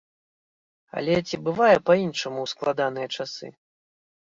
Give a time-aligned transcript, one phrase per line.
[1.01, 3.47] Але ці бывае па-іншаму ў складаныя часы?